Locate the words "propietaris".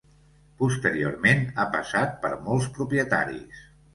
2.81-3.63